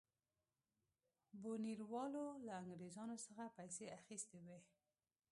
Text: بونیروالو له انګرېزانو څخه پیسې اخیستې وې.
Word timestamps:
بونیروالو 1.41 2.25
له 2.45 2.53
انګرېزانو 2.61 3.15
څخه 3.25 3.43
پیسې 3.57 3.85
اخیستې 3.99 4.37
وې. 4.45 4.59